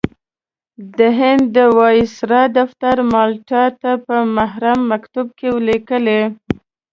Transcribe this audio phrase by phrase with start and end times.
[0.97, 6.21] د هند د وایسرا دفتر مالټا ته په محرم مکتوب کې لیکلي.